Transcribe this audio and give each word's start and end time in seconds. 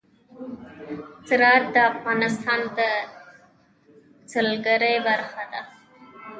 زراعت 1.27 1.65
د 1.75 1.77
افغانستان 1.93 2.59
د 2.77 2.79
سیلګرۍ 4.31 4.95
برخه 5.07 5.43
ده. 5.51 5.61